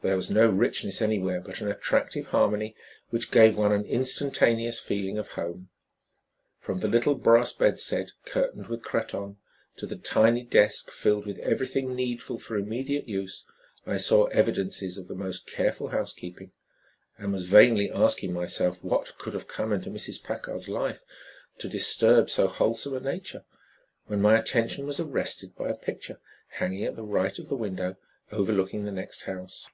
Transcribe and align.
There 0.00 0.14
was 0.14 0.30
no 0.30 0.48
richness 0.48 1.02
anywhere, 1.02 1.40
but 1.40 1.60
an 1.60 1.66
attractive 1.66 2.26
harmony 2.26 2.76
which 3.10 3.32
gave 3.32 3.58
one 3.58 3.72
an 3.72 3.84
instantaneous 3.84 4.78
feeling 4.78 5.18
of 5.18 5.30
home. 5.32 5.70
From 6.60 6.78
the 6.78 6.86
little 6.88 7.16
brass 7.16 7.52
bedstead 7.52 8.12
curtained 8.24 8.68
with 8.68 8.84
cretonne, 8.84 9.38
to 9.76 9.86
the 9.86 9.96
tiny 9.96 10.44
desk 10.44 10.92
filled 10.92 11.26
with 11.26 11.38
everything 11.40 11.96
needful 11.96 12.38
for 12.38 12.56
immediate 12.56 13.08
use, 13.08 13.44
I 13.88 13.96
saw 13.96 14.26
evidences 14.26 14.98
of 14.98 15.08
the 15.08 15.16
most 15.16 15.48
careful 15.50 15.88
housekeeping, 15.88 16.52
and 17.18 17.32
was 17.32 17.48
vainly 17.48 17.90
asking 17.90 18.32
myself 18.32 18.84
what 18.84 19.18
could 19.18 19.34
have 19.34 19.48
come 19.48 19.72
into 19.72 19.90
Mrs. 19.90 20.22
Packard's 20.22 20.68
life 20.68 21.02
to 21.58 21.68
disturb 21.68 22.30
so 22.30 22.46
wholesome 22.46 22.94
a 22.94 23.00
nature, 23.00 23.44
when 24.06 24.22
my 24.22 24.38
attention 24.38 24.86
was 24.86 25.00
arrested 25.00 25.56
by 25.56 25.68
a 25.68 25.74
picture 25.74 26.20
hanging 26.46 26.84
at 26.84 26.94
the 26.94 27.02
right 27.02 27.36
of 27.40 27.48
the 27.48 27.56
window 27.56 27.96
overlooking 28.30 28.84
the 28.84 28.92
next 28.92 29.22
house. 29.22 29.68